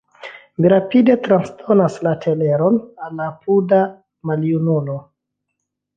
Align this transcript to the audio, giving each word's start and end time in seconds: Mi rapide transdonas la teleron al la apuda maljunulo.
Mi 0.63 0.69
rapide 0.71 1.17
transdonas 1.27 1.99
la 2.07 2.13
teleron 2.25 2.79
al 3.09 3.15
la 3.21 3.27
apuda 3.35 3.83
maljunulo. 4.31 5.01